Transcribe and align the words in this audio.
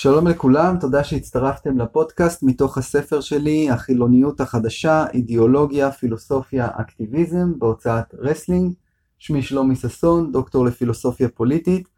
שלום 0.00 0.26
לכולם, 0.26 0.76
תודה 0.80 1.04
שהצטרפתם 1.04 1.78
לפודקאסט 1.78 2.42
מתוך 2.42 2.78
הספר 2.78 3.20
שלי, 3.20 3.70
החילוניות 3.70 4.40
החדשה, 4.40 5.04
אידיאולוגיה, 5.14 5.90
פילוסופיה, 5.90 6.68
אקטיביזם, 6.74 7.58
בהוצאת 7.58 8.14
רסלינג. 8.18 8.72
שמי 9.18 9.42
שלומי 9.42 9.76
ששון, 9.76 10.32
דוקטור 10.32 10.64
לפילוסופיה 10.64 11.28
פוליטית. 11.28 11.88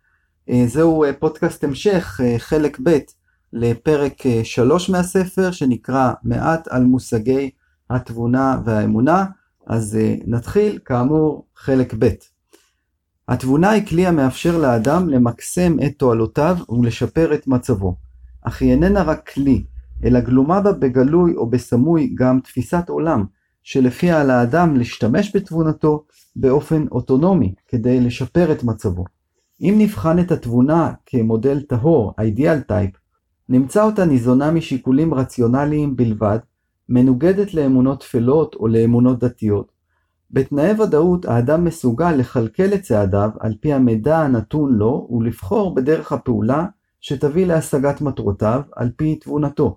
אה, 0.50 0.64
זהו 0.66 1.04
אה, 1.04 1.12
פודקאסט 1.12 1.64
המשך, 1.64 2.20
אה, 2.24 2.38
חלק 2.38 2.78
ב' 2.82 2.98
לפרק 3.52 4.22
3 4.42 4.90
מהספר, 4.90 5.50
שנקרא 5.50 6.12
מעט 6.22 6.68
על 6.68 6.84
מושגי 6.84 7.50
התבונה 7.90 8.60
והאמונה. 8.64 9.24
אז 9.66 9.98
נתחיל, 10.26 10.78
כאמור, 10.84 11.46
חלק 11.56 11.94
ב'. 11.98 12.08
התבונה 13.30 13.70
היא 13.70 13.86
כלי 13.86 14.06
המאפשר 14.06 14.58
לאדם 14.58 15.08
למקסם 15.08 15.76
את 15.86 15.92
תועלותיו 15.98 16.56
ולשפר 16.68 17.34
את 17.34 17.46
מצבו, 17.46 17.96
אך 18.42 18.62
היא 18.62 18.70
איננה 18.70 19.02
רק 19.02 19.28
כלי, 19.28 19.64
אלא 20.04 20.20
גלומה 20.20 20.60
בה 20.60 20.72
בגלוי 20.72 21.34
או 21.36 21.50
בסמוי 21.50 22.12
גם 22.14 22.40
תפיסת 22.40 22.88
עולם, 22.88 23.24
שלפיה 23.62 24.20
על 24.20 24.30
האדם 24.30 24.76
להשתמש 24.76 25.36
בתבונתו 25.36 26.04
באופן 26.36 26.86
אוטונומי 26.92 27.54
כדי 27.68 28.00
לשפר 28.00 28.52
את 28.52 28.64
מצבו. 28.64 29.04
אם 29.60 29.74
נבחן 29.78 30.18
את 30.18 30.32
התבונה 30.32 30.92
כמודל 31.06 31.62
טהור, 31.62 32.14
אידיאל 32.20 32.60
טייפ, 32.60 32.90
נמצא 33.48 33.84
אותה 33.84 34.04
ניזונה 34.04 34.50
משיקולים 34.50 35.14
רציונליים 35.14 35.96
בלבד, 35.96 36.38
מנוגדת 36.88 37.54
לאמונות 37.54 38.00
טפלות 38.00 38.54
או 38.54 38.68
לאמונות 38.68 39.18
דתיות, 39.18 39.79
בתנאי 40.32 40.80
ודאות 40.80 41.24
האדם 41.24 41.64
מסוגל 41.64 42.12
לכלכל 42.12 42.74
את 42.74 42.82
צעדיו 42.82 43.30
על 43.40 43.54
פי 43.60 43.72
המידע 43.72 44.18
הנתון 44.18 44.74
לו 44.74 45.08
ולבחור 45.10 45.74
בדרך 45.74 46.12
הפעולה 46.12 46.66
שתביא 47.00 47.46
להשגת 47.46 48.00
מטרותיו 48.00 48.60
על 48.76 48.90
פי 48.96 49.16
תבונתו. 49.16 49.76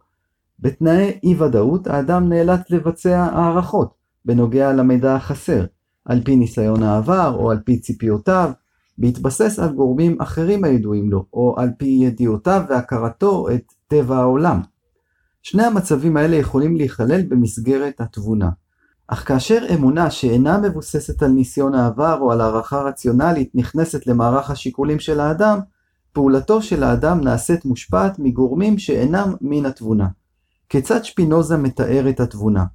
בתנאי 0.60 1.20
אי 1.24 1.36
ודאות 1.42 1.88
האדם 1.88 2.30
נאלץ 2.30 2.70
לבצע 2.70 3.28
הערכות 3.32 3.94
בנוגע 4.26 4.74
למידע 4.74 5.16
החסר, 5.16 5.66
על 6.06 6.22
פי 6.24 6.36
ניסיון 6.36 6.84
העבר 6.84 7.36
או 7.40 7.52
על 7.52 7.60
פי 7.66 7.80
ציפיותיו, 7.80 8.52
בהתבסס 8.98 9.60
על 9.60 9.74
גורמים 9.74 10.22
אחרים 10.22 10.64
הידועים 10.64 11.12
לו, 11.12 11.26
או 11.34 11.56
על 11.58 11.70
פי 11.78 11.86
ידיעותיו 11.86 12.64
והכרתו 12.70 13.50
את 13.50 13.64
טבע 13.88 14.18
העולם. 14.18 14.62
שני 15.42 15.64
המצבים 15.64 16.18
האלה 16.18 16.36
יכולים 16.36 16.76
להיכלל 16.76 17.22
במסגרת 17.22 18.02
התבונה. 18.02 18.50
אך 19.14 19.28
כאשר 19.28 19.66
אמונה 19.74 20.12
שאינה 20.12 20.58
מבוססת 20.58 21.24
על 21.24 21.32
ניסיון 21.32 21.76
העבר 21.76 22.18
או 22.22 22.32
על 22.32 22.42
הערכה 22.42 22.82
רציונלית 22.82 23.52
נכנסת 23.56 24.08
למערך 24.08 24.50
השיקולים 24.50 25.00
של 25.00 25.20
האדם, 25.20 25.60
פעולתו 26.14 26.62
של 26.62 26.84
האדם 26.84 27.22
נעשית 27.22 27.66
מושפעת 27.66 28.20
מגורמים 28.20 28.78
שאינם 28.78 29.36
מן 29.42 29.66
התבונה. 29.66 30.08
כיצד 30.70 31.06
שפינוזה 31.06 31.58
מתאר 31.58 32.10
את 32.10 32.20
התבונה? 32.20 32.66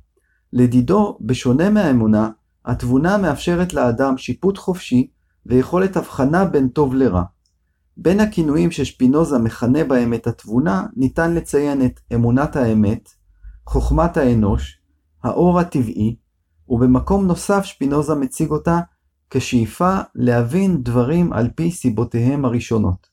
לדידו, 0.53 1.19
בשונה 1.21 1.71
מהאמונה, 1.71 2.31
התבונה 2.65 3.19
מאפשרת 3.19 3.75
לאדם 3.75 4.19
שיפוט 4.19 4.59
חופשי 4.59 5.11
ויכולת 5.47 5.97
הבחנה 5.97 6.45
בין 6.45 6.69
טוב 6.69 6.95
לרע. 6.95 7.23
בין 7.97 8.21
הכינויים 8.21 8.71
ששפינוזה 8.71 9.39
מכנה 9.39 9.85
בהם 9.85 10.15
את 10.15 10.27
התבונה, 10.27 10.87
ניתן 10.97 11.35
לציין 11.35 11.85
את 11.85 12.01
אמונת 12.15 12.57
האמת, 12.57 13.09
חוכמת 13.67 14.17
האנוש, 14.17 14.81
האור 15.25 15.61
הטבעי, 15.61 16.17
ובמקום 16.69 17.27
נוסף 17.27 17.65
שפינוזה 17.65 18.15
מציג 18.15 18.51
אותה 18.51 18.81
כשאיפה 19.31 19.99
להבין 20.15 20.83
דברים 20.83 21.33
על 21.33 21.51
פי 21.55 21.71
סיבותיהם 21.71 22.45
הראשונות. 22.45 23.07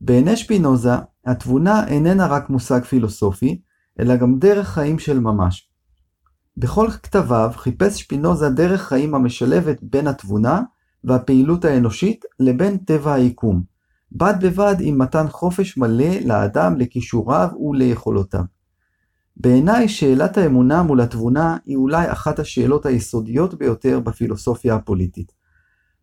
בעיני 0.00 0.36
שפינוזה, 0.36 0.92
התבונה 1.26 1.86
איננה 1.86 2.26
רק 2.26 2.50
מושג 2.50 2.84
פילוסופי, 2.84 3.60
אלא 4.00 4.16
גם 4.16 4.38
דרך 4.38 4.68
חיים 4.68 4.98
של 4.98 5.20
ממש. 5.20 5.68
בכל 6.56 6.90
כתביו 6.90 7.50
חיפש 7.56 8.00
שפינוזה 8.00 8.50
דרך 8.50 8.82
חיים 8.82 9.14
המשלבת 9.14 9.76
בין 9.82 10.06
התבונה 10.06 10.62
והפעילות 11.04 11.64
האנושית 11.64 12.24
לבין 12.40 12.78
טבע 12.78 13.12
היקום, 13.12 13.62
בד 14.12 14.34
בבד 14.40 14.74
עם 14.80 14.98
מתן 14.98 15.28
חופש 15.28 15.76
מלא 15.76 16.14
לאדם 16.24 16.76
לכישוריו 16.78 17.48
וליכולותיו. 17.60 18.53
בעיניי 19.36 19.88
שאלת 19.88 20.38
האמונה 20.38 20.82
מול 20.82 21.00
התבונה 21.00 21.56
היא 21.66 21.76
אולי 21.76 22.12
אחת 22.12 22.38
השאלות 22.38 22.86
היסודיות 22.86 23.54
ביותר 23.54 24.00
בפילוסופיה 24.00 24.74
הפוליטית. 24.74 25.32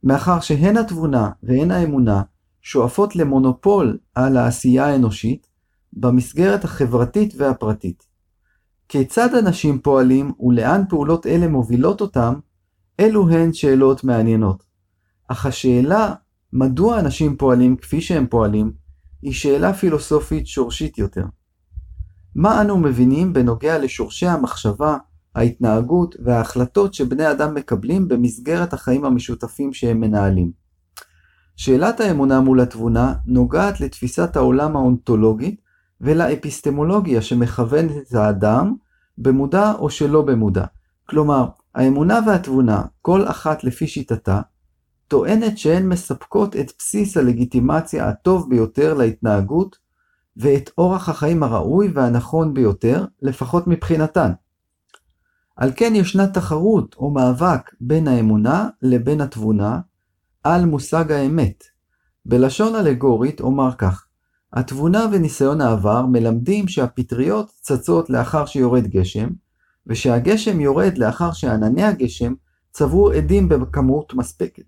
מאחר 0.03 0.39
שהן 0.39 0.77
התבונה 0.77 1.29
והן 1.43 1.71
האמונה 1.71 2.21
שואפות 2.61 3.15
למונופול 3.15 3.97
על 4.15 4.37
העשייה 4.37 4.85
האנושית 4.85 5.47
במסגרת 5.93 6.63
החברתית 6.63 7.33
והפרטית. 7.37 8.03
כיצד 8.89 9.35
אנשים 9.35 9.79
פועלים 9.79 10.31
ולאן 10.39 10.81
פעולות 10.89 11.27
אלה 11.27 11.47
מובילות 11.47 12.01
אותם, 12.01 12.33
אלו 12.99 13.29
הן 13.29 13.53
שאלות 13.53 14.03
מעניינות. 14.03 14.63
אך 15.27 15.45
השאלה 15.45 16.13
מדוע 16.53 16.99
אנשים 16.99 17.37
פועלים 17.37 17.77
כפי 17.77 18.01
שהם 18.01 18.27
פועלים, 18.27 18.71
היא 19.21 19.33
שאלה 19.33 19.73
פילוסופית 19.73 20.47
שורשית 20.47 20.97
יותר. 20.97 21.25
מה 22.35 22.61
אנו 22.61 22.77
מבינים 22.77 23.33
בנוגע 23.33 23.77
לשורשי 23.77 24.27
המחשבה, 24.27 24.97
ההתנהגות 25.35 26.15
וההחלטות 26.25 26.93
שבני 26.93 27.31
אדם 27.31 27.55
מקבלים 27.55 28.07
במסגרת 28.07 28.73
החיים 28.73 29.05
המשותפים 29.05 29.73
שהם 29.73 29.99
מנהלים. 29.99 30.51
שאלת 31.55 31.99
האמונה 31.99 32.39
מול 32.41 32.61
התבונה 32.61 33.13
נוגעת 33.25 33.81
לתפיסת 33.81 34.35
העולם 34.35 34.75
האונתולוגית 34.75 35.61
ולאפיסטמולוגיה 36.01 37.21
שמכוונת 37.21 37.91
את 37.97 38.13
האדם 38.13 38.75
במודע 39.17 39.73
או 39.79 39.89
שלא 39.89 40.21
במודע. 40.21 40.65
כלומר, 41.09 41.47
האמונה 41.75 42.19
והתבונה, 42.27 42.81
כל 43.01 43.27
אחת 43.27 43.63
לפי 43.63 43.87
שיטתה, 43.87 44.41
טוענת 45.07 45.57
שהן 45.57 45.89
מספקות 45.89 46.55
את 46.55 46.71
בסיס 46.79 47.17
הלגיטימציה 47.17 48.09
הטוב 48.09 48.49
ביותר 48.49 48.93
להתנהגות 48.93 49.77
ואת 50.37 50.69
אורח 50.77 51.09
החיים 51.09 51.43
הראוי 51.43 51.91
והנכון 51.93 52.53
ביותר, 52.53 53.05
לפחות 53.21 53.67
מבחינתן. 53.67 54.31
על 55.55 55.71
כן 55.75 55.93
ישנה 55.95 56.27
תחרות 56.27 56.95
או 56.97 57.11
מאבק 57.11 57.71
בין 57.81 58.07
האמונה 58.07 58.69
לבין 58.81 59.21
התבונה 59.21 59.79
על 60.43 60.65
מושג 60.65 61.11
האמת. 61.11 61.63
בלשון 62.25 62.75
אלגורית 62.75 63.41
אומר 63.41 63.75
כך 63.77 64.05
התבונה 64.53 65.05
וניסיון 65.11 65.61
העבר 65.61 66.05
מלמדים 66.05 66.67
שהפטריות 66.67 67.51
צצות 67.61 68.09
לאחר 68.09 68.45
שיורד 68.45 68.87
גשם, 68.87 69.29
ושהגשם 69.87 70.59
יורד 70.59 70.97
לאחר 70.97 71.31
שענני 71.31 71.83
הגשם 71.83 72.33
צברו 72.71 73.11
עדים 73.11 73.49
בכמות 73.49 74.13
מספקת, 74.13 74.63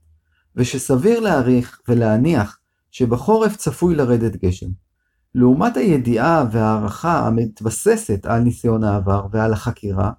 ושסביר 0.55 1.19
להעריך 1.19 1.79
ולהניח 1.87 2.59
שבחורף 2.91 3.55
צפוי 3.55 3.95
לרדת 3.95 4.35
גשם. 4.35 4.82
לעומת 5.35 5.77
הידיעה 5.77 6.45
וההערכה 6.51 7.27
המתבססת 7.27 8.25
על 8.25 8.41
ניסיון 8.41 8.83
העבר 8.83 9.25
ועל 9.31 9.53
החקירה, 9.53 10.11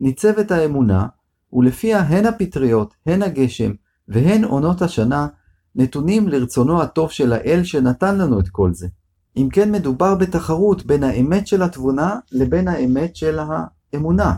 ניצבת 0.00 0.50
האמונה, 0.50 1.06
ולפיה 1.52 2.00
הן 2.00 2.26
הפטריות, 2.26 2.94
הן 3.06 3.22
הגשם 3.22 3.72
והן 4.08 4.44
עונות 4.44 4.82
השנה, 4.82 5.26
נתונים 5.74 6.28
לרצונו 6.28 6.82
הטוב 6.82 7.10
של 7.10 7.32
האל 7.32 7.64
שנתן 7.64 8.18
לנו 8.18 8.40
את 8.40 8.48
כל 8.48 8.74
זה. 8.74 8.88
אם 9.36 9.48
כן 9.52 9.72
מדובר 9.72 10.14
בתחרות 10.14 10.86
בין 10.86 11.04
האמת 11.04 11.46
של 11.46 11.62
התבונה 11.62 12.18
לבין 12.32 12.68
האמת 12.68 13.16
של 13.16 13.38
האמונה. 13.38 14.34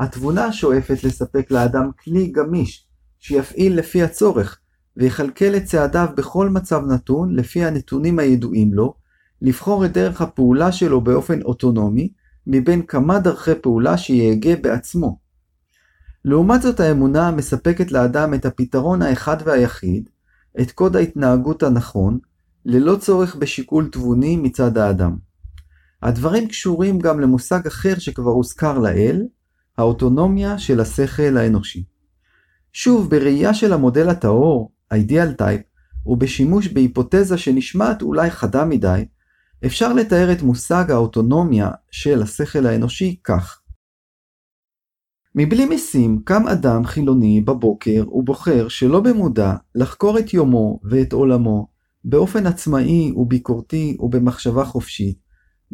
התבונה 0.00 0.52
שואפת 0.52 1.04
לספק 1.04 1.50
לאדם 1.50 1.90
כלי 2.04 2.26
גמיש, 2.26 2.86
שיפעיל 3.18 3.78
לפי 3.78 4.02
הצורך, 4.02 4.58
ויכלכל 4.96 5.56
את 5.56 5.64
צעדיו 5.64 6.08
בכל 6.16 6.48
מצב 6.48 6.82
נתון 6.86 7.36
לפי 7.36 7.64
הנתונים 7.64 8.18
הידועים 8.18 8.74
לו, 8.74 8.94
לבחור 9.42 9.84
את 9.84 9.92
דרך 9.92 10.20
הפעולה 10.20 10.72
שלו 10.72 11.00
באופן 11.00 11.42
אוטונומי, 11.42 12.08
מבין 12.46 12.82
כמה 12.82 13.18
דרכי 13.18 13.54
פעולה 13.62 13.96
שיהגה 13.96 14.56
בעצמו. 14.56 15.18
לעומת 16.24 16.62
זאת 16.62 16.80
האמונה 16.80 17.30
מספקת 17.30 17.92
לאדם 17.92 18.34
את 18.34 18.46
הפתרון 18.46 19.02
האחד 19.02 19.36
והיחיד, 19.44 20.08
את 20.60 20.70
קוד 20.70 20.96
ההתנהגות 20.96 21.62
הנכון, 21.62 22.18
ללא 22.64 22.96
צורך 22.96 23.36
בשיקול 23.36 23.88
תבוני 23.92 24.36
מצד 24.36 24.78
האדם. 24.78 25.16
הדברים 26.02 26.48
קשורים 26.48 26.98
גם 26.98 27.20
למושג 27.20 27.66
אחר 27.66 27.98
שכבר 27.98 28.30
הוזכר 28.30 28.78
לאל, 28.78 29.22
האוטונומיה 29.78 30.58
של 30.58 30.80
השכל 30.80 31.36
האנושי. 31.36 31.84
שוב, 32.72 33.10
בראייה 33.10 33.54
של 33.54 33.72
המודל 33.72 34.08
הטהור, 34.08 34.72
ה-ideal 34.90 35.40
type, 35.40 35.62
ובשימוש 36.06 36.68
בהיפותזה 36.68 37.38
שנשמעת 37.38 38.02
אולי 38.02 38.30
חדה 38.30 38.64
מדי, 38.64 39.04
אפשר 39.64 39.92
לתאר 39.92 40.32
את 40.32 40.42
מושג 40.42 40.90
האוטונומיה 40.90 41.70
של 41.90 42.22
השכל 42.22 42.66
האנושי 42.66 43.16
כך 43.24 43.62
מבלי 45.34 45.66
משים 45.66 46.22
קם 46.24 46.48
אדם 46.48 46.84
חילוני 46.84 47.40
בבוקר 47.40 48.04
ובוחר 48.12 48.68
שלא 48.68 49.00
במודע 49.00 49.54
לחקור 49.74 50.18
את 50.18 50.34
יומו 50.34 50.80
ואת 50.90 51.12
עולמו 51.12 51.68
באופן 52.04 52.46
עצמאי 52.46 53.12
וביקורתי 53.16 53.96
ובמחשבה 54.00 54.64
חופשית, 54.64 55.18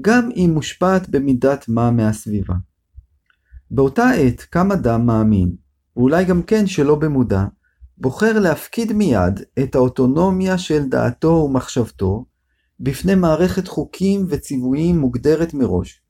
גם 0.00 0.30
אם 0.36 0.50
מושפעת 0.54 1.08
במידת 1.08 1.64
מה 1.68 1.90
מהסביבה. 1.90 2.54
באותה 3.70 4.10
עת 4.10 4.40
קם 4.40 4.72
אדם 4.72 5.06
מאמין, 5.06 5.56
ואולי 5.96 6.24
גם 6.24 6.42
כן 6.42 6.66
שלא 6.66 6.94
במודע, 6.94 7.44
בוחר 7.98 8.38
להפקיד 8.38 8.92
מיד 8.92 9.40
את 9.62 9.74
האוטונומיה 9.74 10.58
של 10.58 10.88
דעתו 10.88 11.28
ומחשבתו 11.28 12.24
בפני 12.82 13.14
מערכת 13.14 13.68
חוקים 13.68 14.26
וציוויים 14.28 14.98
מוגדרת 14.98 15.54
מראש. 15.54 16.02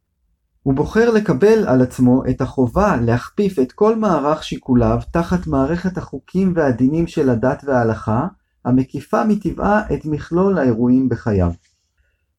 הוא 0.63 0.75
בוחר 0.75 1.11
לקבל 1.11 1.69
על 1.69 1.83
עצמו 1.83 2.23
את 2.31 2.41
החובה 2.41 2.97
להכפיף 2.97 3.59
את 3.59 3.73
כל 3.73 3.97
מערך 3.97 4.45
שיקוליו 4.45 4.99
תחת 5.13 5.47
מערכת 5.47 5.99
החוקים 5.99 6.53
והדינים 6.57 7.07
של 7.07 7.31
הדת 7.31 7.63
וההלכה, 7.67 8.27
המקיפה 8.65 9.25
מטבעה 9.25 9.95
את 9.95 10.05
מכלול 10.05 10.59
האירועים 10.59 11.09
בחייו. 11.09 11.51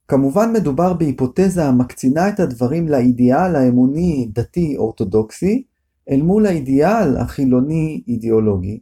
כמובן 0.08 0.54
מדובר 0.54 0.94
בהיפותזה 0.94 1.66
המקצינה 1.66 2.30
את 2.30 2.40
הדברים 2.40 2.88
לאידיאל 2.88 3.56
האמוני 3.56 4.30
דתי 4.34 4.78
אורתודוקסי, 4.78 5.64
אל 6.10 6.22
מול 6.22 6.46
האידיאל 6.46 7.18
החילוני 7.18 8.04
אידיאולוגי, 8.08 8.80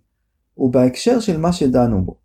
ובהקשר 0.58 1.20
של 1.20 1.38
מה 1.38 1.54
שדנו 1.54 2.06
בו. 2.06 2.21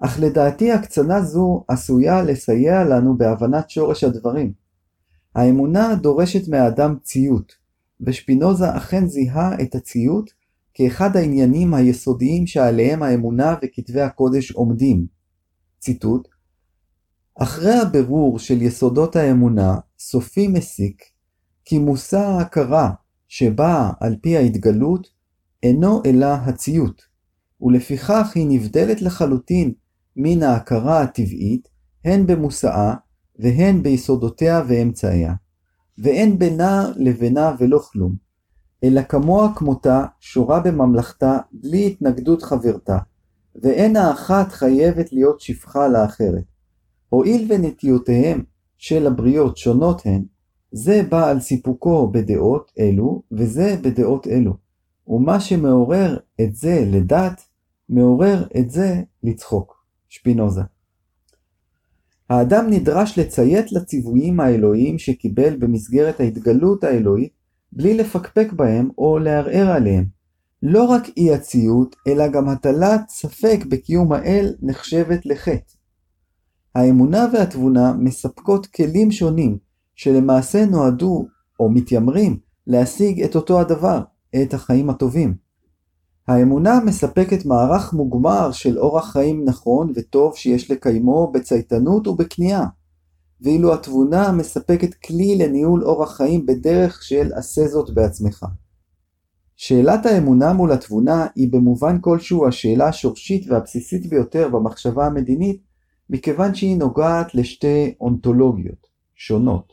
אך 0.00 0.20
לדעתי 0.20 0.72
הקצנה 0.72 1.22
זו 1.22 1.64
עשויה 1.68 2.22
לסייע 2.22 2.84
לנו 2.84 3.18
בהבנת 3.18 3.70
שורש 3.70 4.04
הדברים. 4.04 4.52
האמונה 5.34 5.94
דורשת 5.94 6.48
מהאדם 6.48 6.96
ציות, 7.02 7.52
ושפינוזה 8.00 8.76
אכן 8.76 9.06
זיהה 9.06 9.62
את 9.62 9.74
הציות 9.74 10.30
כאחד 10.74 11.16
העניינים 11.16 11.74
היסודיים 11.74 12.46
שעליהם 12.46 13.02
האמונה 13.02 13.56
וכתבי 13.62 14.00
הקודש 14.00 14.52
עומדים. 14.52 15.06
ציטוט 15.78 16.28
אחרי 17.34 17.74
הבירור 17.74 18.38
של 18.38 18.62
יסודות 18.62 19.16
האמונה, 19.16 19.78
סופי 19.98 20.48
מסיק 20.48 21.02
כי 21.64 21.78
מושא 21.78 22.18
ההכרה 22.18 22.90
שבאה 23.28 23.90
על 24.00 24.16
פי 24.22 24.36
ההתגלות 24.36 25.08
אינו 25.62 26.02
אלא 26.06 26.26
הציות, 26.26 27.02
ולפיכך 27.60 28.32
היא 28.34 28.46
נבדלת 28.48 29.02
לחלוטין 29.02 29.72
מן 30.16 30.42
ההכרה 30.42 31.00
הטבעית, 31.02 31.68
הן 32.04 32.26
במושאה 32.26 32.94
והן 33.38 33.82
ביסודותיה 33.82 34.62
ואמצעיה, 34.68 35.34
ואין 35.98 36.38
בינה 36.38 36.92
לבינה 36.96 37.54
ולא 37.58 37.78
כלום, 37.78 38.14
אלא 38.84 39.02
כמוה 39.02 39.52
כמותה 39.56 40.04
שורה 40.20 40.60
בממלכתה 40.60 41.38
בלי 41.52 41.86
התנגדות 41.86 42.42
חברתה, 42.42 42.98
ואין 43.62 43.96
האחת 43.96 44.52
חייבת 44.52 45.12
להיות 45.12 45.40
שפחה 45.40 45.88
לאחרת. 45.88 46.44
הואיל 47.08 47.46
ונטיותיהם 47.48 48.44
של 48.78 49.06
הבריות 49.06 49.56
שונות 49.56 50.02
הן, 50.04 50.24
זה 50.72 51.02
בא 51.08 51.28
על 51.28 51.40
סיפוקו 51.40 52.10
בדעות 52.10 52.72
אלו, 52.78 53.22
וזה 53.32 53.76
בדעות 53.82 54.26
אלו, 54.26 54.54
ומה 55.08 55.40
שמעורר 55.40 56.16
את 56.40 56.56
זה 56.56 56.84
לדת, 56.86 57.42
מעורר 57.88 58.46
את 58.60 58.70
זה 58.70 59.02
לצחוק. 59.22 59.79
שפינוזה. 60.10 60.62
האדם 62.30 62.66
נדרש 62.70 63.18
לציית 63.18 63.72
לציוויים 63.72 64.40
האלוהיים 64.40 64.98
שקיבל 64.98 65.56
במסגרת 65.56 66.20
ההתגלות 66.20 66.84
האלוהית, 66.84 67.32
בלי 67.72 67.94
לפקפק 67.94 68.52
בהם 68.52 68.88
או 68.98 69.18
לערער 69.18 69.70
עליהם. 69.70 70.04
לא 70.62 70.84
רק 70.84 71.02
אי 71.16 71.34
הציות, 71.34 71.96
אלא 72.06 72.28
גם 72.28 72.48
הטלת 72.48 73.08
ספק 73.08 73.60
בקיום 73.68 74.12
האל 74.12 74.54
נחשבת 74.62 75.26
לחטא. 75.26 75.74
האמונה 76.74 77.26
והתבונה 77.32 77.92
מספקות 77.98 78.66
כלים 78.66 79.12
שונים, 79.12 79.58
שלמעשה 79.94 80.66
נועדו, 80.66 81.26
או 81.60 81.70
מתיימרים, 81.70 82.38
להשיג 82.66 83.22
את 83.22 83.36
אותו 83.36 83.60
הדבר, 83.60 84.00
את 84.42 84.54
החיים 84.54 84.90
הטובים. 84.90 85.49
האמונה 86.30 86.80
מספקת 86.84 87.46
מערך 87.46 87.92
מוגמר 87.92 88.52
של 88.52 88.78
אורח 88.78 89.12
חיים 89.12 89.44
נכון 89.44 89.92
וטוב 89.94 90.36
שיש 90.36 90.70
לקיימו 90.70 91.32
בצייתנות 91.32 92.06
ובכניעה, 92.06 92.66
ואילו 93.40 93.74
התבונה 93.74 94.32
מספקת 94.32 94.94
כלי 94.94 95.38
לניהול 95.38 95.84
אורח 95.84 96.16
חיים 96.16 96.46
בדרך 96.46 97.02
של 97.02 97.32
עשה 97.34 97.68
זאת 97.68 97.90
בעצמך. 97.94 98.46
שאלת 99.56 100.06
האמונה 100.06 100.52
מול 100.52 100.72
התבונה 100.72 101.26
היא 101.34 101.52
במובן 101.52 102.00
כלשהו 102.00 102.48
השאלה 102.48 102.88
השורשית 102.88 103.50
והבסיסית 103.50 104.06
ביותר 104.06 104.48
במחשבה 104.48 105.06
המדינית, 105.06 105.62
מכיוון 106.10 106.54
שהיא 106.54 106.78
נוגעת 106.78 107.34
לשתי 107.34 107.94
אונתולוגיות 108.00 108.86
שונות. 109.14 109.72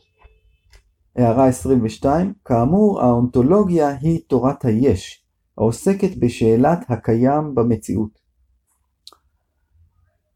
הערה 1.16 1.46
22, 1.46 2.32
כאמור 2.44 3.02
האונתולוגיה 3.02 3.88
היא 4.00 4.20
תורת 4.26 4.64
היש, 4.64 5.27
העוסקת 5.58 6.16
בשאלת 6.16 6.78
הקיים 6.88 7.54
במציאות. 7.54 8.18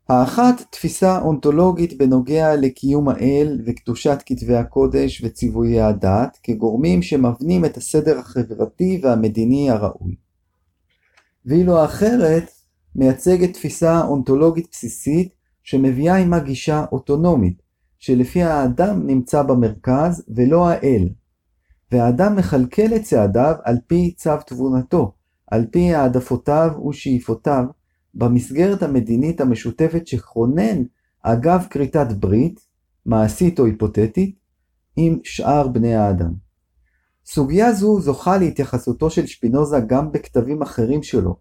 האחת 0.08 0.62
תפיסה 0.70 1.18
אונתולוגית 1.18 1.98
בנוגע 1.98 2.56
לקיום 2.56 3.08
האל 3.08 3.60
וקדושת 3.66 4.18
כתבי 4.26 4.54
הקודש 4.56 5.24
וציוויי 5.24 5.80
הדת 5.80 6.38
כגורמים 6.42 7.02
שמבנים 7.02 7.64
את 7.64 7.76
הסדר 7.76 8.18
החברתי 8.18 9.00
והמדיני 9.02 9.70
הראוי. 9.70 10.14
ואילו 11.46 11.78
האחרת 11.78 12.50
מייצגת 12.96 13.52
תפיסה 13.54 14.04
אונתולוגית 14.04 14.68
בסיסית 14.70 15.34
שמביאה 15.62 16.16
עימה 16.16 16.38
גישה 16.38 16.84
אוטונומית, 16.92 17.62
שלפיה 17.98 18.54
האדם 18.54 19.06
נמצא 19.06 19.42
במרכז 19.42 20.24
ולא 20.28 20.68
האל, 20.68 21.08
והאדם 21.92 22.36
מכלכל 22.36 22.94
את 22.96 23.02
צעדיו 23.02 23.54
על 23.64 23.76
פי 23.86 24.14
צו 24.16 24.30
תבונתו, 24.46 25.12
על 25.50 25.66
פי 25.70 25.94
העדפותיו 25.94 26.70
ושאיפותיו, 26.88 27.64
במסגרת 28.14 28.82
המדינית 28.82 29.40
המשותפת 29.40 30.06
שכונן 30.06 30.82
אגב 31.22 31.66
כריתת 31.70 32.12
ברית, 32.12 32.60
מעשית 33.06 33.58
או 33.58 33.64
היפותטית, 33.66 34.38
עם 34.96 35.18
שאר 35.24 35.68
בני 35.68 35.94
האדם. 35.94 36.32
סוגיה 37.26 37.72
זו 37.72 38.00
זוכה 38.00 38.38
להתייחסותו 38.38 39.10
של 39.10 39.26
שפינוזה 39.26 39.80
גם 39.80 40.12
בכתבים 40.12 40.62
אחרים 40.62 41.02
שלו. 41.02 41.36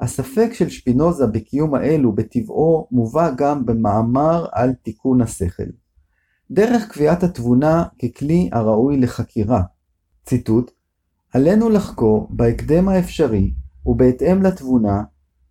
הספק 0.00 0.48
של 0.52 0.68
שפינוזה 0.68 1.26
בקיום 1.26 1.74
האלו 1.74 2.12
בטבעו 2.12 2.88
מובא 2.90 3.30
גם 3.36 3.66
במאמר 3.66 4.46
על 4.52 4.72
תיקון 4.72 5.20
השכל. 5.20 5.70
דרך 6.50 6.88
קביעת 6.88 7.22
התבונה 7.22 7.84
ככלי 8.02 8.50
הראוי 8.52 8.96
לחקירה, 8.96 9.62
ציטוט, 10.26 10.70
עלינו 11.32 11.70
לחקור 11.70 12.26
בהקדם 12.30 12.88
האפשרי 12.88 13.54
ובהתאם 13.86 14.42
לתבונה 14.42 15.02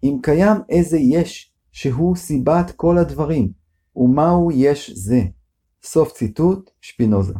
אם 0.04 0.18
קיים 0.22 0.58
איזה 0.70 0.98
יש 0.98 1.54
שהוא 1.72 2.16
סיבת 2.16 2.72
כל 2.76 2.98
הדברים 2.98 3.52
ומהו 3.96 4.52
יש 4.52 4.92
זה. 4.96 5.22
סוף 5.84 6.12
ציטוט 6.14 6.70
שפינוזה. 6.82 7.34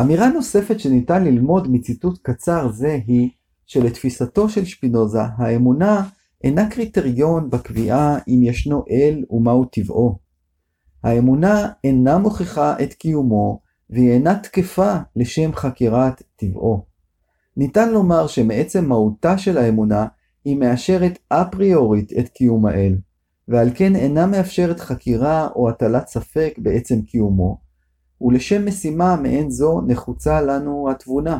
אמירה 0.00 0.28
נוספת 0.28 0.80
שניתן 0.80 1.24
ללמוד 1.24 1.68
מציטוט 1.70 2.18
קצר 2.22 2.70
זה 2.70 2.98
היא 3.06 3.30
שלתפיסתו 3.66 4.48
של 4.48 4.64
שפינוזה 4.64 5.22
האמונה 5.22 6.08
אינה 6.44 6.70
קריטריון 6.70 7.50
בקביעה 7.50 8.18
אם 8.28 8.42
ישנו 8.42 8.84
אל 8.90 9.24
ומהו 9.30 9.64
טבעו. 9.64 10.18
האמונה 11.04 11.68
אינה 11.84 12.18
מוכיחה 12.18 12.82
את 12.82 12.94
קיומו 12.94 13.60
והיא 13.90 14.10
אינה 14.10 14.38
תקפה 14.38 14.94
לשם 15.16 15.50
חקירת 15.54 16.22
טבעו. 16.36 16.84
ניתן 17.56 17.92
לומר 17.92 18.26
שמעצם 18.26 18.84
מהותה 18.84 19.38
של 19.38 19.58
האמונה 19.58 20.06
היא 20.44 20.56
מאשרת 20.56 21.18
אפריורית 21.28 22.12
את 22.18 22.28
קיום 22.28 22.66
האל, 22.66 22.96
ועל 23.48 23.70
כן 23.74 23.96
אינה 23.96 24.26
מאפשרת 24.26 24.80
חקירה 24.80 25.48
או 25.56 25.68
הטלת 25.68 26.06
ספק 26.08 26.54
בעצם 26.58 27.02
קיומו, 27.02 27.58
ולשם 28.20 28.66
משימה 28.66 29.16
מעין 29.16 29.50
זו 29.50 29.80
נחוצה 29.86 30.40
לנו 30.40 30.90
התבונה. 30.90 31.38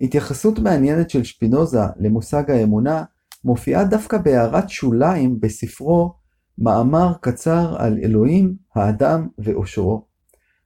התייחסות 0.00 0.58
מעניינת 0.58 1.10
של 1.10 1.24
שפינוזה 1.24 1.80
למושג 1.96 2.50
האמונה 2.50 3.04
מופיעה 3.44 3.84
דווקא 3.84 4.18
בהערת 4.18 4.70
שוליים 4.70 5.40
בספרו 5.40 6.14
מאמר 6.58 7.12
קצר 7.20 7.76
על 7.78 7.98
אלוהים, 8.02 8.56
האדם 8.74 9.28
ואושרו, 9.38 10.07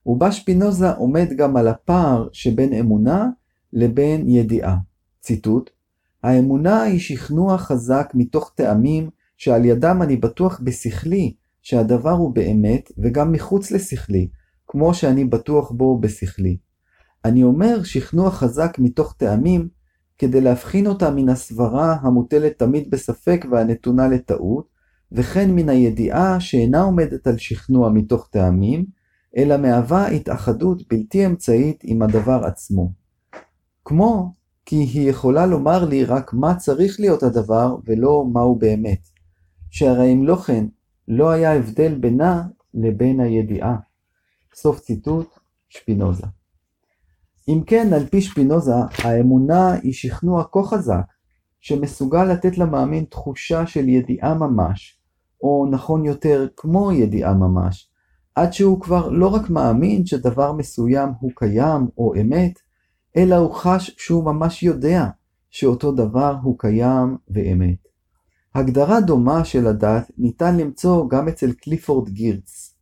ובה 0.07 0.33
שפינוזה 0.33 0.93
עומד 0.93 1.29
גם 1.37 1.57
על 1.57 1.69
הפער 1.69 2.29
שבין 2.33 2.73
אמונה 2.73 3.29
לבין 3.73 4.29
ידיעה. 4.29 4.77
ציטוט 5.21 5.71
האמונה 6.23 6.83
היא 6.83 7.01
שכנוע 7.01 7.59
חזק 7.59 8.13
מתוך 8.15 8.53
טעמים 8.55 9.11
שעל 9.37 9.65
ידם 9.65 9.99
אני 10.03 10.17
בטוח 10.17 10.61
בשכלי 10.65 11.35
שהדבר 11.63 12.11
הוא 12.11 12.35
באמת 12.35 12.93
וגם 12.99 13.33
מחוץ 13.33 13.71
לשכלי, 13.71 14.29
כמו 14.67 14.95
שאני 14.95 15.25
בטוח 15.25 15.71
בו 15.71 15.99
בשכלי. 15.99 16.57
אני 17.25 17.43
אומר 17.43 17.83
שכנוע 17.83 18.31
חזק 18.31 18.77
מתוך 18.79 19.15
טעמים 19.19 19.69
כדי 20.19 20.41
להבחין 20.41 20.87
אותה 20.87 21.11
מן 21.11 21.29
הסברה 21.29 21.97
המוטלת 22.03 22.59
תמיד 22.59 22.91
בספק 22.91 23.45
והנתונה 23.51 24.09
לטעות, 24.09 24.69
וכן 25.13 25.51
מן 25.51 25.69
הידיעה 25.69 26.41
שאינה 26.41 26.83
עומדת 26.83 27.27
על 27.27 27.39
שכנוע 27.39 27.91
מתוך 27.91 28.29
טעמים, 28.33 28.85
אלא 29.37 29.57
מהווה 29.57 30.07
התאחדות 30.07 30.83
בלתי 30.89 31.27
אמצעית 31.27 31.81
עם 31.85 32.03
הדבר 32.03 32.41
עצמו. 32.45 32.93
כמו 33.85 34.35
כי 34.67 34.77
היא 34.77 35.11
יכולה 35.11 35.47
לומר 35.47 35.85
לי 35.85 36.05
רק 36.05 36.33
מה 36.33 36.55
צריך 36.55 37.01
להיות 37.01 37.23
הדבר 37.23 37.77
ולא 37.85 38.25
מהו 38.33 38.57
באמת, 38.57 39.09
שהרי 39.71 40.12
אם 40.12 40.27
לא 40.27 40.37
כן, 40.37 40.67
לא 41.09 41.31
היה 41.31 41.57
הבדל 41.57 41.95
בינה 41.95 42.43
לבין 42.75 43.21
הידיעה. 43.21 43.77
סוף 44.55 44.81
ציטוט, 44.81 45.39
שפינוזה. 45.69 46.27
אם 47.49 47.62
כן, 47.67 47.93
על 47.93 48.07
פי 48.07 48.21
שפינוזה, 48.21 48.75
האמונה 48.99 49.73
היא 49.73 49.93
שכנוע 49.93 50.45
כה 50.53 50.62
חזק, 50.62 51.05
שמסוגל 51.61 52.25
לתת 52.25 52.59
למאמין 52.59 53.05
תחושה 53.05 53.67
של 53.67 53.89
ידיעה 53.89 54.35
ממש, 54.35 54.99
או 55.43 55.67
נכון 55.71 56.05
יותר, 56.05 56.47
כמו 56.57 56.93
ידיעה 56.93 57.35
ממש, 57.35 57.92
עד 58.35 58.53
שהוא 58.53 58.81
כבר 58.81 59.09
לא 59.09 59.27
רק 59.27 59.51
מאמין 59.51 60.07
שדבר 60.07 60.53
מסוים 60.53 61.09
הוא 61.21 61.31
קיים 61.35 61.87
או 61.99 62.15
אמת, 62.21 62.59
אלא 63.17 63.35
הוא 63.35 63.55
חש 63.55 63.95
שהוא 63.99 64.25
ממש 64.25 64.62
יודע 64.62 65.07
שאותו 65.51 65.93
דבר 65.93 66.37
הוא 66.43 66.59
קיים 66.59 67.17
ואמת. 67.29 67.89
הגדרה 68.55 69.01
דומה 69.01 69.45
של 69.45 69.67
הדת 69.67 70.11
ניתן 70.19 70.57
למצוא 70.57 71.09
גם 71.09 71.29
אצל 71.29 71.53
קליפורד 71.53 72.09
גירץ. 72.09 72.77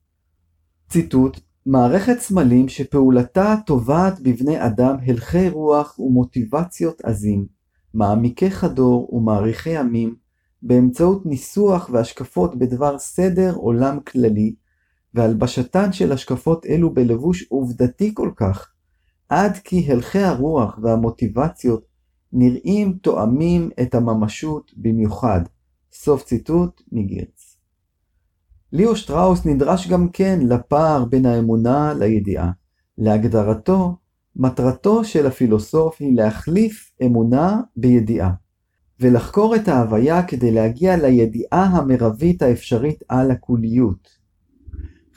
ציטוט 0.89 1.41
מערכת 1.67 2.19
סמלים 2.19 2.69
שפעולתה 2.69 3.55
טובעת 3.67 4.21
בבני 4.21 4.67
אדם 4.67 4.97
הלכי 5.07 5.49
רוח 5.49 5.99
ומוטיבציות 5.99 7.01
עזים, 7.05 7.47
מעמיקי 7.95 8.51
חדור 8.51 9.15
ומאריכי 9.15 9.71
ימים, 9.71 10.15
באמצעות 10.63 11.27
ניסוח 11.27 11.91
והשקפות 11.93 12.59
בדבר 12.59 12.99
סדר 12.99 13.55
עולם 13.55 14.01
כללי, 14.01 14.55
והלבשתן 15.15 15.93
של 15.93 16.13
השקפות 16.13 16.67
אלו 16.67 16.95
בלבוש 16.95 17.47
עובדתי 17.49 18.15
כל 18.15 18.31
כך, 18.37 18.73
עד 19.29 19.57
כי 19.57 19.93
הלכי 19.93 20.19
הרוח 20.19 20.79
והמוטיבציות 20.83 21.85
נראים 22.33 22.93
תואמים 22.93 23.71
את 23.83 23.95
הממשות 23.95 24.73
במיוחד. 24.77 25.41
סוף 25.93 26.25
ציטוט 26.25 26.83
מגירץ. 26.93 27.57
ליאו 28.73 28.97
שטראוס 28.97 29.47
נדרש 29.47 29.89
גם 29.89 30.09
כן 30.09 30.39
לפער 30.49 31.05
בין 31.05 31.27
האמונה 31.27 31.95
לידיעה. 31.95 32.51
להגדרתו, 32.99 33.97
מטרתו 34.37 35.05
של 35.05 35.27
הפילוסוף 35.27 35.97
היא 36.01 36.17
להחליף 36.17 36.93
אמונה 37.03 37.61
בידיעה, 37.77 38.33
ולחקור 39.01 39.57
את 39.57 39.69
ההוויה 39.69 40.23
כדי 40.23 40.53
להגיע 40.53 40.97
לידיעה 40.97 41.65
המרבית 41.65 42.43
האפשרית 42.43 43.03
על 43.09 43.31
הכוליות. 43.31 44.20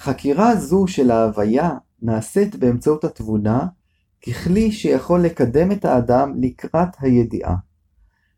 חקירה 0.03 0.55
זו 0.55 0.87
של 0.87 1.11
ההוויה 1.11 1.71
נעשית 2.01 2.55
באמצעות 2.55 3.03
התבונה 3.03 3.67
ככלי 4.27 4.71
שיכול 4.71 5.21
לקדם 5.21 5.71
את 5.71 5.85
האדם 5.85 6.33
לקראת 6.41 6.89
הידיעה. 6.99 7.55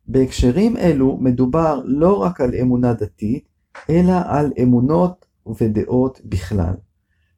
בהקשרים 0.07 0.77
אלו 0.77 1.17
מדובר 1.21 1.81
לא 1.85 2.21
רק 2.21 2.41
על 2.41 2.55
אמונה 2.61 2.93
דתית, 2.93 3.47
אלא 3.89 4.13
על 4.27 4.51
אמונות 4.63 5.25
ודעות 5.61 6.21
בכלל. 6.25 6.73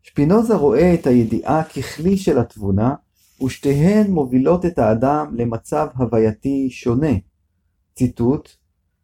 שפינוזה 0.03 0.55
רואה 0.55 0.93
את 0.93 1.07
הידיעה 1.07 1.63
ככלי 1.63 2.17
של 2.17 2.39
התבונה, 2.39 2.95
ושתיהן 3.43 4.11
מובילות 4.11 4.65
את 4.65 4.79
האדם 4.79 5.35
למצב 5.35 5.87
הווייתי 5.95 6.69
שונה. 6.69 7.13
ציטוט 7.95 8.49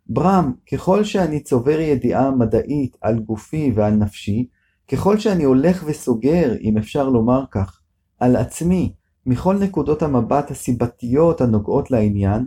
ברם, 0.08 0.53
ככל 0.72 1.03
שאני 1.03 1.39
צובר 1.39 1.80
ידיעה 1.80 2.32
מדעית 2.32 2.98
על 3.01 3.20
גופי 3.20 3.72
ועל 3.75 3.94
נפשי, 3.94 4.48
ככל 4.91 5.19
שאני 5.19 5.43
הולך 5.43 5.83
וסוגר, 5.87 6.53
אם 6.61 6.77
אפשר 6.77 7.09
לומר 7.09 7.43
כך, 7.51 7.79
על 8.19 8.35
עצמי, 8.35 8.93
מכל 9.25 9.57
נקודות 9.57 10.01
המבט 10.01 10.51
הסיבתיות 10.51 11.41
הנוגעות 11.41 11.91
לעניין, 11.91 12.45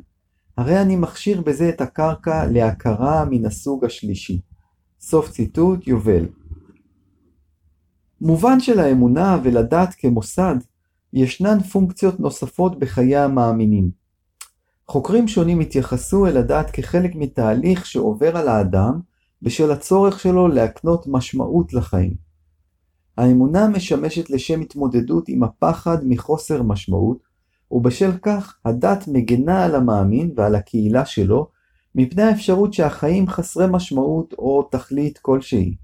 הרי 0.56 0.82
אני 0.82 0.96
מכשיר 0.96 1.40
בזה 1.40 1.68
את 1.68 1.80
הקרקע 1.80 2.46
להכרה 2.46 3.24
מן 3.24 3.46
הסוג 3.46 3.84
השלישי. 3.84 4.40
סוף 5.00 5.30
ציטוט 5.30 5.86
יובל. 5.86 6.26
מובן 8.20 8.60
שלאמונה 8.60 9.38
ולדת 9.42 9.94
כמוסד 9.98 10.56
ישנן 11.12 11.60
פונקציות 11.60 12.20
נוספות 12.20 12.78
בחיי 12.78 13.16
המאמינים. 13.16 13.90
חוקרים 14.88 15.28
שונים 15.28 15.60
התייחסו 15.60 16.26
אל 16.26 16.36
הדת 16.36 16.70
כחלק 16.70 17.10
מתהליך 17.14 17.86
שעובר 17.86 18.36
על 18.36 18.48
האדם 18.48 19.00
בשל 19.42 19.70
הצורך 19.70 20.20
שלו 20.20 20.48
להקנות 20.48 21.04
משמעות 21.06 21.72
לחיים. 21.72 22.25
האמונה 23.16 23.68
משמשת 23.68 24.30
לשם 24.30 24.60
התמודדות 24.60 25.28
עם 25.28 25.42
הפחד 25.42 25.98
מחוסר 26.02 26.62
משמעות, 26.62 27.18
ובשל 27.70 28.10
כך 28.22 28.56
הדת 28.64 29.08
מגנה 29.08 29.64
על 29.64 29.74
המאמין 29.74 30.30
ועל 30.36 30.54
הקהילה 30.54 31.06
שלו 31.06 31.48
מפני 31.94 32.22
האפשרות 32.22 32.72
שהחיים 32.74 33.28
חסרי 33.28 33.66
משמעות 33.70 34.34
או 34.38 34.62
תכלית 34.62 35.18
כלשהי. 35.18 35.74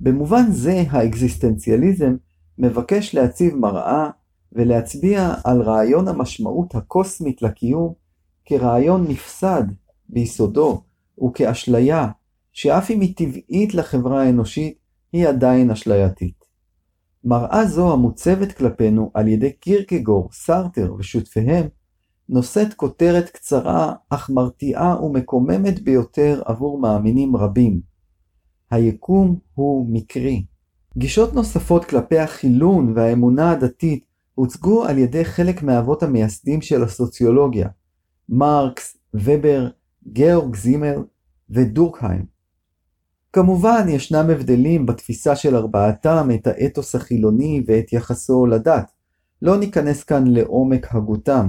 במובן 0.00 0.50
זה 0.50 0.84
האקזיסטנציאליזם 0.90 2.16
מבקש 2.58 3.14
להציב 3.14 3.56
מראה 3.56 4.10
ולהצביע 4.52 5.34
על 5.44 5.62
רעיון 5.62 6.08
המשמעות 6.08 6.74
הקוסמית 6.74 7.42
לקיום 7.42 7.92
כרעיון 8.44 9.06
נפסד 9.08 9.62
ביסודו 10.08 10.82
וכאשליה 11.24 12.08
שאף 12.52 12.90
אם 12.90 13.00
היא 13.00 13.14
טבעית 13.16 13.74
לחברה 13.74 14.22
האנושית, 14.22 14.78
היא 15.12 15.28
עדיין 15.28 15.70
אשלייתית. 15.70 16.37
מראה 17.24 17.66
זו 17.66 17.92
המוצבת 17.92 18.52
כלפינו 18.52 19.10
על 19.14 19.28
ידי 19.28 19.52
קירקגור, 19.52 20.28
סארטר 20.32 20.94
ושותפיהם, 20.98 21.66
נושאת 22.28 22.74
כותרת 22.74 23.30
קצרה 23.30 23.94
אך 24.08 24.30
מרתיעה 24.30 25.04
ומקוממת 25.04 25.82
ביותר 25.82 26.42
עבור 26.44 26.80
מאמינים 26.80 27.36
רבים. 27.36 27.80
היקום 28.70 29.38
הוא 29.54 29.86
מקרי. 29.90 30.44
גישות 30.98 31.34
נוספות 31.34 31.84
כלפי 31.84 32.18
החילון 32.18 32.92
והאמונה 32.96 33.50
הדתית 33.50 34.04
הוצגו 34.34 34.84
על 34.84 34.98
ידי 34.98 35.24
חלק 35.24 35.62
מהאבות 35.62 36.02
המייסדים 36.02 36.62
של 36.62 36.82
הסוציולוגיה, 36.82 37.68
מרקס, 38.28 38.96
ובר, 39.14 39.68
גאורג 40.12 40.56
זימל 40.56 41.04
ודורקהיים. 41.50 42.37
כמובן 43.38 43.86
ישנם 43.88 44.30
הבדלים 44.30 44.86
בתפיסה 44.86 45.36
של 45.36 45.56
ארבעתם 45.56 46.28
את 46.34 46.46
האתוס 46.46 46.94
החילוני 46.94 47.62
ואת 47.66 47.92
יחסו 47.92 48.46
לדת. 48.46 48.92
לא 49.42 49.56
ניכנס 49.56 50.04
כאן 50.04 50.26
לעומק 50.26 50.94
הגותם. 50.94 51.48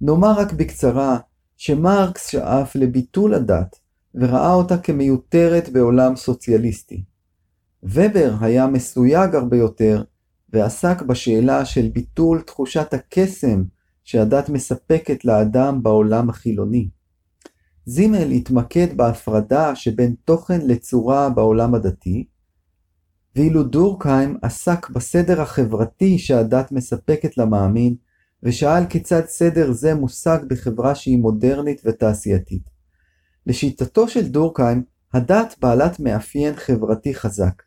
נאמר 0.00 0.32
רק 0.32 0.52
בקצרה 0.52 1.18
שמרקס 1.56 2.26
שאף 2.26 2.76
לביטול 2.76 3.34
הדת 3.34 3.76
וראה 4.14 4.52
אותה 4.52 4.78
כמיותרת 4.78 5.68
בעולם 5.68 6.16
סוציאליסטי. 6.16 7.04
ובר 7.82 8.34
היה 8.40 8.66
מסויג 8.66 9.34
הרבה 9.34 9.56
יותר 9.56 10.02
ועסק 10.52 11.02
בשאלה 11.02 11.64
של 11.64 11.88
ביטול 11.92 12.40
תחושת 12.40 12.94
הקסם 12.94 13.62
שהדת 14.04 14.48
מספקת 14.48 15.24
לאדם 15.24 15.82
בעולם 15.82 16.30
החילוני. 16.30 16.88
זימל 17.86 18.30
התמקד 18.30 18.96
בהפרדה 18.96 19.76
שבין 19.76 20.14
תוכן 20.24 20.60
לצורה 20.66 21.30
בעולם 21.30 21.74
הדתי, 21.74 22.26
ואילו 23.36 23.62
דורקהיים 23.62 24.36
עסק 24.42 24.90
בסדר 24.90 25.40
החברתי 25.40 26.18
שהדת 26.18 26.72
מספקת 26.72 27.38
למאמין, 27.38 27.94
ושאל 28.42 28.86
כיצד 28.86 29.26
סדר 29.26 29.72
זה 29.72 29.94
מושג 29.94 30.38
בחברה 30.48 30.94
שהיא 30.94 31.18
מודרנית 31.18 31.82
ותעשייתית. 31.84 32.62
לשיטתו 33.46 34.08
של 34.08 34.28
דורקהיים, 34.28 34.82
הדת 35.14 35.54
בעלת 35.60 36.00
מאפיין 36.00 36.56
חברתי 36.56 37.14
חזק, 37.14 37.62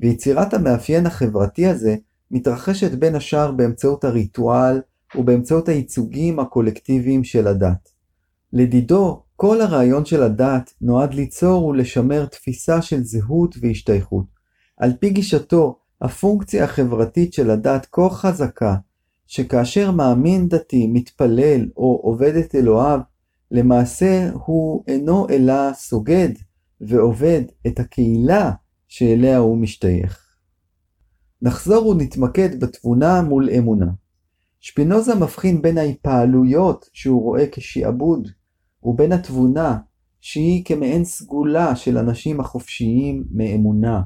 ויצירת 0.00 0.54
המאפיין 0.54 1.06
החברתי 1.06 1.66
הזה 1.66 1.96
מתרחשת 2.30 2.92
בין 2.92 3.14
השאר 3.14 3.52
באמצעות 3.52 4.04
הריטואל 4.04 4.80
ובאמצעות 5.16 5.68
הייצוגים 5.68 6.40
הקולקטיביים 6.40 7.24
של 7.24 7.46
הדת. 7.46 7.88
לדידו, 8.52 9.22
כל 9.42 9.60
הרעיון 9.60 10.04
של 10.04 10.22
הדת 10.22 10.74
נועד 10.80 11.14
ליצור 11.14 11.64
ולשמר 11.64 12.26
תפיסה 12.26 12.82
של 12.82 13.04
זהות 13.04 13.54
והשתייכות. 13.60 14.26
על 14.76 14.92
פי 15.00 15.10
גישתו, 15.10 15.78
הפונקציה 16.00 16.64
החברתית 16.64 17.32
של 17.32 17.50
הדת 17.50 17.86
כה 17.92 18.10
חזקה, 18.10 18.76
שכאשר 19.26 19.90
מאמין 19.90 20.48
דתי 20.48 20.86
מתפלל 20.86 21.68
או 21.76 22.00
עובד 22.02 22.36
את 22.36 22.54
אלוהיו, 22.54 23.00
למעשה 23.50 24.30
הוא 24.32 24.84
אינו 24.86 25.26
אלא 25.28 25.72
סוגד 25.72 26.30
ועובד 26.80 27.42
את 27.66 27.80
הקהילה 27.80 28.52
שאליה 28.88 29.38
הוא 29.38 29.58
משתייך. 29.58 30.26
נחזור 31.42 31.86
ונתמקד 31.86 32.64
בתבונה 32.64 33.22
מול 33.22 33.50
אמונה. 33.50 33.90
שפינוזה 34.60 35.14
מבחין 35.14 35.62
בין 35.62 35.78
ההתפעלויות 35.78 36.90
שהוא 36.92 37.22
רואה 37.22 37.44
כשעבוד 37.52 38.28
ובין 38.82 39.12
התבונה 39.12 39.78
שהיא 40.20 40.64
כמעין 40.64 41.04
סגולה 41.04 41.76
של 41.76 41.98
אנשים 41.98 42.40
החופשיים 42.40 43.24
מאמונה. 43.30 44.02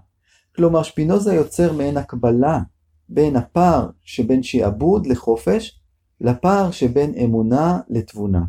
כלומר 0.57 0.83
שפינוזה 0.83 1.35
יוצר 1.35 1.73
מעין 1.73 1.97
הקבלה 1.97 2.61
בין 3.09 3.37
הפער 3.37 3.91
שבין 4.03 4.43
שעבוד 4.43 5.07
לחופש 5.07 5.81
לפער 6.21 6.71
שבין 6.71 7.15
אמונה 7.25 7.81
לתבונה. 7.89 8.45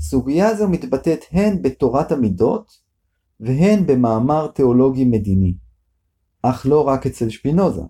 סוגיה 0.00 0.54
זו 0.54 0.68
מתבטאת 0.68 1.24
הן 1.32 1.62
בתורת 1.62 2.12
המידות 2.12 2.72
והן 3.40 3.86
במאמר 3.86 4.46
תיאולוגי 4.46 5.04
מדיני, 5.04 5.54
אך 6.42 6.66
לא 6.66 6.88
רק 6.88 7.06
אצל 7.06 7.28
שפינוזה. 7.28 7.82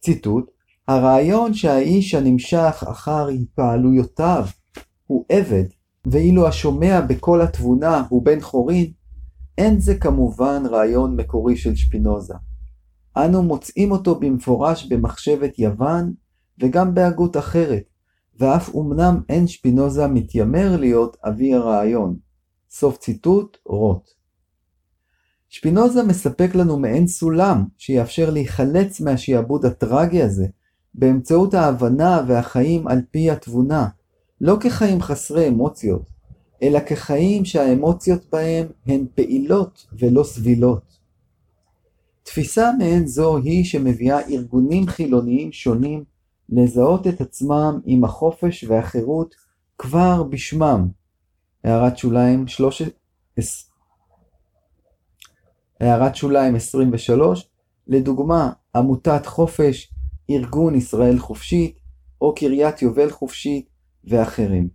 ציטוט 0.00 0.50
הרעיון 0.88 1.54
שהאיש 1.54 2.14
הנמשך 2.14 2.84
אחר 2.90 3.28
התפעלויותיו 3.28 4.46
הוא 5.06 5.24
עבד, 5.28 5.64
ואילו 6.10 6.48
השומע 6.48 7.00
בקול 7.00 7.42
התבונה 7.42 8.04
הוא 8.08 8.24
בן 8.24 8.40
חורין, 8.40 8.92
אין 9.58 9.80
זה 9.80 9.94
כמובן 9.94 10.62
רעיון 10.70 11.16
מקורי 11.16 11.56
של 11.56 11.76
שפינוזה. 11.76 12.34
אנו 13.16 13.42
מוצאים 13.42 13.92
אותו 13.92 14.14
במפורש 14.14 14.86
במחשבת 14.86 15.58
יוון 15.58 16.12
וגם 16.62 16.94
בהגות 16.94 17.36
אחרת, 17.36 17.82
ואף 18.38 18.74
אמנם 18.74 19.20
אין 19.28 19.46
שפינוזה 19.46 20.06
מתיימר 20.06 20.76
להיות 20.76 21.16
אבי 21.28 21.54
הרעיון. 21.54 22.16
סוף 22.70 22.98
ציטוט, 22.98 23.56
רוט. 23.66 24.08
שפינוזה 25.48 26.02
מספק 26.02 26.54
לנו 26.54 26.78
מעין 26.78 27.06
סולם 27.06 27.64
שיאפשר 27.78 28.30
להיחלץ 28.30 29.00
מהשעבוד 29.00 29.64
הטרגי 29.64 30.22
הזה 30.22 30.46
באמצעות 30.94 31.54
ההבנה 31.54 32.22
והחיים 32.28 32.88
על 32.88 33.00
פי 33.10 33.30
התבונה, 33.30 33.88
לא 34.40 34.56
כחיים 34.60 35.02
חסרי 35.02 35.48
אמוציות, 35.48 36.02
אלא 36.62 36.80
כחיים 36.80 37.44
שהאמוציות 37.44 38.26
בהם 38.32 38.66
הן 38.86 39.06
פעילות 39.14 39.86
ולא 39.98 40.24
סבילות. 40.24 40.98
תפיסה 42.22 42.70
מעין 42.78 43.06
זו 43.06 43.36
היא 43.36 43.64
שמביאה 43.64 44.20
ארגונים 44.20 44.86
חילוניים 44.86 45.52
שונים 45.52 46.04
לזהות 46.48 47.06
את 47.06 47.20
עצמם 47.20 47.80
עם 47.84 48.04
החופש 48.04 48.64
והחירות 48.64 49.34
כבר 49.78 50.22
בשמם. 50.22 50.88
הערת 51.64 51.98
שוליים 51.98 52.48
13 52.48 52.88
הערת 55.80 56.16
שוליים 56.16 56.54
23, 56.54 57.48
לדוגמה 57.88 58.52
עמותת 58.76 59.26
חופש, 59.26 59.92
ארגון 60.30 60.74
ישראל 60.74 61.18
חופשית, 61.18 61.78
או 62.20 62.34
קריית 62.34 62.82
יובל 62.82 63.10
חופשית, 63.10 63.68
ואחרים. 64.06 64.68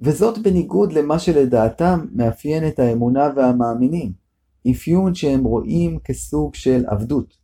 וזאת 0.00 0.38
בניגוד 0.38 0.92
למה 0.92 1.18
שלדעתם 1.18 2.06
מאפיין 2.14 2.68
את 2.68 2.78
האמונה 2.78 3.28
והמאמינים, 3.36 4.12
אפיון 4.70 5.14
שהם 5.14 5.44
רואים 5.44 5.98
כסוג 5.98 6.54
של 6.54 6.84
עבדות. 6.86 7.34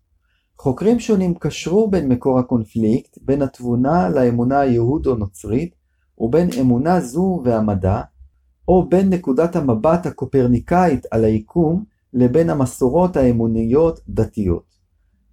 חוקרים 0.58 1.00
שונים 1.00 1.34
קשרו 1.34 1.90
בין 1.90 2.08
מקור 2.08 2.38
הקונפליקט, 2.38 3.18
בין 3.22 3.42
התבונה 3.42 4.08
לאמונה 4.08 4.60
היהודו-נוצרית, 4.60 5.74
ובין 6.18 6.48
אמונה 6.60 7.00
זו 7.00 7.42
והמדע, 7.44 8.00
או 8.68 8.88
בין 8.88 9.08
נקודת 9.10 9.56
המבט 9.56 10.06
הקופרניקאית 10.06 11.06
על 11.10 11.24
היקום, 11.24 11.84
לבין 12.12 12.50
המסורות 12.50 13.16
האמוניות 13.16 14.00
דתיות. 14.08 14.74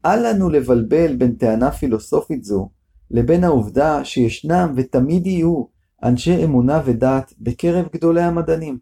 אל 0.05 0.29
לנו 0.29 0.49
לבלבל 0.49 1.15
בין 1.15 1.35
טענה 1.35 1.71
פילוסופית 1.71 2.43
זו 2.43 2.69
לבין 3.11 3.43
העובדה 3.43 4.05
שישנם 4.05 4.73
ותמיד 4.75 5.27
יהיו 5.27 5.63
אנשי 6.03 6.43
אמונה 6.43 6.81
ודת 6.85 7.33
בקרב 7.39 7.85
גדולי 7.93 8.21
המדענים. 8.21 8.77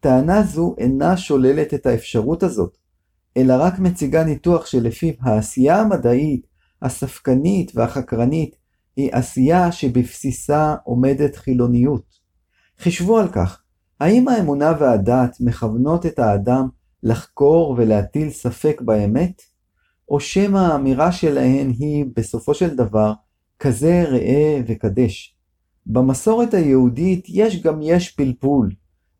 טענה 0.00 0.42
זו 0.42 0.74
אינה 0.78 1.16
שוללת 1.16 1.74
את 1.74 1.86
האפשרות 1.86 2.42
הזאת, 2.42 2.76
אלא 3.36 3.54
רק 3.58 3.78
מציגה 3.78 4.24
ניתוח 4.24 4.66
שלפיו 4.66 5.12
העשייה 5.20 5.80
המדעית, 5.80 6.46
הספקנית 6.82 7.72
והחקרנית 7.74 8.56
היא 8.96 9.10
עשייה 9.12 9.72
שבבסיסה 9.72 10.74
עומדת 10.84 11.36
חילוניות. 11.36 12.04
חישבו 12.78 13.18
על 13.18 13.28
כך, 13.28 13.62
האם 14.00 14.28
האמונה 14.28 14.72
והדת 14.80 15.36
מכוונות 15.40 16.06
את 16.06 16.18
האדם 16.18 16.68
לחקור 17.02 17.74
ולהטיל 17.78 18.30
ספק 18.30 18.80
באמת? 18.80 19.42
או 20.08 20.20
שמא 20.20 20.58
האמירה 20.58 21.12
שלהן 21.12 21.70
היא, 21.78 22.04
בסופו 22.16 22.54
של 22.54 22.76
דבר, 22.76 23.12
כזה 23.58 24.04
ראה 24.08 24.60
וקדש. 24.66 25.36
במסורת 25.86 26.54
היהודית 26.54 27.24
יש 27.28 27.62
גם 27.62 27.82
יש 27.82 28.10
פלפול, 28.10 28.70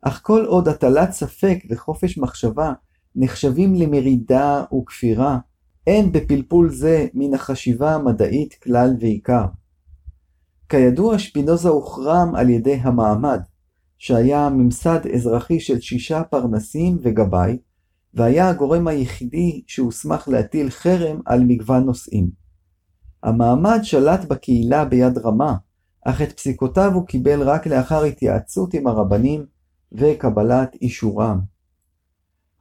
אך 0.03 0.21
כל 0.23 0.45
עוד 0.45 0.69
הטלת 0.69 1.13
ספק 1.13 1.59
וחופש 1.71 2.19
מחשבה 2.19 2.73
נחשבים 3.17 3.75
למרידה 3.75 4.65
וכפירה, 4.75 5.39
אין 5.87 6.13
בפלפול 6.13 6.71
זה 6.71 7.07
מן 7.15 7.35
החשיבה 7.35 7.95
המדעית 7.95 8.55
כלל 8.55 8.91
ועיקר. 9.01 9.45
כידוע 10.69 11.19
שפינוזה 11.19 11.69
הוחרם 11.69 12.35
על 12.35 12.51
ידי 12.51 12.75
המעמד, 12.75 13.41
שהיה 13.99 14.49
ממסד 14.49 15.07
אזרחי 15.15 15.61
של 15.61 15.81
שישה 15.81 16.23
פרנסים 16.25 16.99
וגבאי, 17.03 17.59
והיה 18.15 18.49
הגורם 18.49 18.89
היחידי 18.89 19.63
שהוסמך 19.67 20.29
להטיל 20.29 20.71
חרם 20.71 21.21
על 21.27 21.45
מגוון 21.45 21.85
נושאים. 21.85 22.31
המעמד 23.23 23.79
שלט 23.83 24.25
בקהילה 24.25 24.85
ביד 24.85 25.19
רמה, 25.19 25.57
אך 26.05 26.23
את 26.23 26.33
פסיקותיו 26.33 26.93
הוא 26.95 27.07
קיבל 27.07 27.43
רק 27.43 27.67
לאחר 27.67 28.05
התייעצות 28.05 28.75
עם 28.75 28.87
הרבנים 28.87 29.47
וקבלת 29.93 30.75
אישורם. 30.83 31.41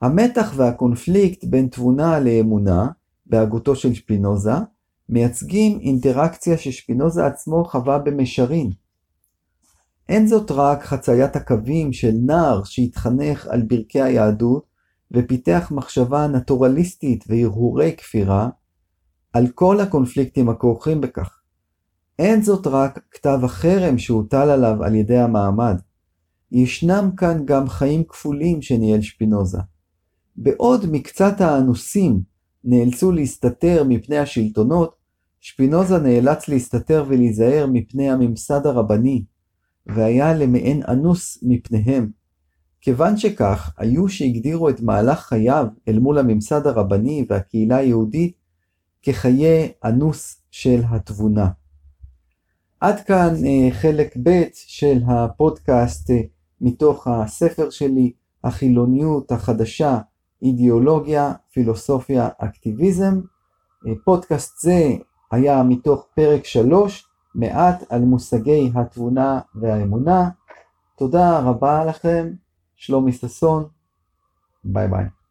המתח 0.02 0.52
והקונפליקט 0.56 1.44
בין 1.44 1.68
תבונה 1.68 2.20
לאמונה, 2.20 2.88
בהגותו 3.26 3.76
של 3.76 3.94
שפינוזה, 3.94 4.52
מייצגים 5.08 5.78
אינטראקציה 5.80 6.58
ששפינוזה 6.58 7.26
עצמו 7.26 7.64
חווה 7.64 7.98
במישרין. 7.98 8.70
אין 10.08 10.26
זאת 10.26 10.50
רק 10.50 10.84
חציית 10.84 11.36
הקווים 11.36 11.92
של 11.92 12.12
נער 12.26 12.64
שהתחנך 12.64 13.46
על 13.46 13.62
ברכי 13.62 14.02
היהדות 14.02 14.66
ופיתח 15.10 15.72
מחשבה 15.74 16.26
נטורליסטית 16.26 17.24
והרהורי 17.28 17.96
כפירה 17.96 18.48
על 19.32 19.48
כל 19.54 19.80
הקונפליקטים 19.80 20.48
הכרוכים 20.48 21.00
בכך. 21.00 21.41
אין 22.18 22.42
זאת 22.42 22.66
רק 22.66 23.00
כתב 23.10 23.38
החרם 23.42 23.98
שהוטל 23.98 24.50
עליו 24.50 24.84
על 24.84 24.94
ידי 24.94 25.18
המעמד. 25.18 25.76
ישנם 26.52 27.10
כאן 27.16 27.42
גם 27.44 27.68
חיים 27.68 28.04
כפולים 28.04 28.62
שניהל 28.62 29.00
שפינוזה. 29.00 29.58
בעוד 30.36 30.86
מקצת 30.90 31.40
האנוסים 31.40 32.20
נאלצו 32.64 33.12
להסתתר 33.12 33.84
מפני 33.88 34.18
השלטונות, 34.18 34.94
שפינוזה 35.40 35.98
נאלץ 35.98 36.48
להסתתר 36.48 37.04
ולהיזהר 37.08 37.66
מפני 37.72 38.10
הממסד 38.10 38.66
הרבני, 38.66 39.24
והיה 39.86 40.34
למעין 40.34 40.82
אנוס 40.88 41.38
מפניהם. 41.42 42.10
כיוון 42.80 43.16
שכך, 43.16 43.70
היו 43.78 44.08
שהגדירו 44.08 44.68
את 44.68 44.80
מהלך 44.80 45.20
חייו 45.20 45.66
אל 45.88 45.98
מול 45.98 46.18
הממסד 46.18 46.66
הרבני 46.66 47.26
והקהילה 47.28 47.76
היהודית 47.76 48.36
כחיי 49.02 49.72
אנוס 49.84 50.42
של 50.50 50.80
התבונה. 50.88 51.48
עד 52.82 53.00
כאן 53.00 53.34
אה, 53.46 53.70
חלק 53.70 54.16
ב' 54.22 54.42
של 54.52 54.98
הפודקאסט 55.06 56.10
אה, 56.10 56.20
מתוך 56.60 57.06
הספר 57.06 57.70
שלי, 57.70 58.12
החילוניות 58.44 59.32
החדשה, 59.32 59.98
אידיאולוגיה, 60.42 61.32
פילוסופיה, 61.52 62.28
אקטיביזם. 62.38 63.20
אה, 63.86 63.92
פודקאסט 64.04 64.60
זה 64.60 64.88
היה 65.32 65.62
מתוך 65.62 66.06
פרק 66.14 66.44
3, 66.44 67.06
מעט 67.34 67.84
על 67.90 68.00
מושגי 68.00 68.70
התבונה 68.74 69.40
והאמונה. 69.54 70.28
תודה 70.98 71.38
רבה 71.38 71.84
לכם. 71.84 72.32
שלומי 72.76 73.12
ששון, 73.12 73.68
ביי 74.64 74.88
ביי. 74.88 75.21